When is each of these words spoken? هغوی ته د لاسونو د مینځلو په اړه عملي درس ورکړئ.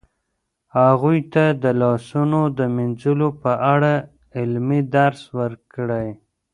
هغوی 0.77 1.19
ته 1.33 1.43
د 1.63 1.65
لاسونو 1.81 2.41
د 2.57 2.59
مینځلو 2.75 3.29
په 3.41 3.51
اړه 3.73 3.93
عملي 4.41 4.81
درس 4.95 5.21
ورکړئ. 5.39 6.07